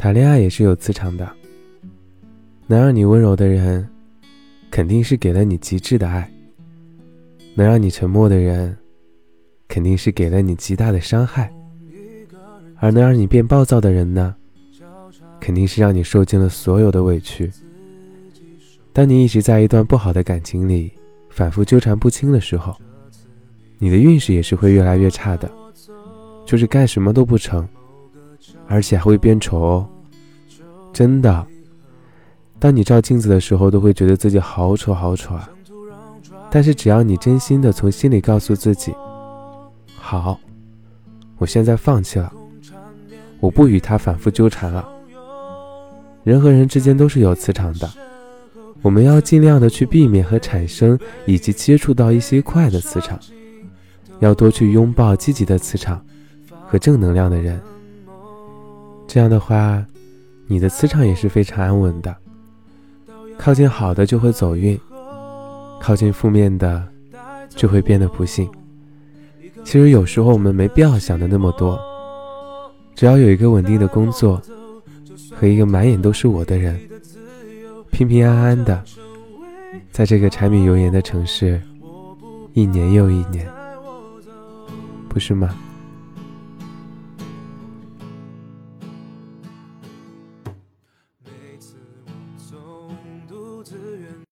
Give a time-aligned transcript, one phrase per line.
[0.00, 1.30] 谈恋爱也是有磁场的。
[2.66, 3.86] 能让你温柔的人，
[4.70, 6.24] 肯定是给了你极致的爱；
[7.54, 8.74] 能让你沉默的人，
[9.68, 11.52] 肯定是给了你极大的伤害。
[12.78, 14.34] 而能让你变暴躁的人呢，
[15.38, 17.52] 肯定是让你受尽了所有的委屈。
[18.94, 20.90] 当你一直在一段不好的感情里
[21.28, 22.74] 反复纠缠不清的时候，
[23.76, 25.52] 你的运势也是会越来越差的，
[26.46, 27.68] 就是干什么都不成，
[28.66, 29.88] 而且还会变丑哦。
[30.92, 31.46] 真的，
[32.58, 35.48] 当你照镜子的时候，都会觉得自己好丑好丑啊。
[36.50, 38.92] 但是只要你真心的从心里告诉自己，
[39.94, 40.38] 好，
[41.38, 42.32] 我现在放弃了。
[43.38, 44.86] 我不与他反复纠缠了。
[46.24, 47.88] 人和人之间都是有磁场的，
[48.82, 53.18] 我们要尽量的去避免和产生以及接触到一些坏的磁场，
[54.18, 56.04] 要多去拥抱积极的磁场
[56.66, 57.58] 和正能量的人。
[59.12, 59.84] 这样的话，
[60.46, 62.16] 你的磁场也是非常安稳的。
[63.36, 64.78] 靠近好的就会走运，
[65.80, 66.86] 靠近负面的
[67.48, 68.48] 就会变得不幸。
[69.64, 71.76] 其实有时候我们没必要想的那么多。
[72.94, 74.40] 只要有一个稳定的工作
[75.34, 76.80] 和一个满眼都是我的人，
[77.90, 78.80] 平平安安的，
[79.90, 81.60] 在这个柴米油盐的城市，
[82.52, 83.44] 一年又一年，
[85.08, 85.52] 不是吗？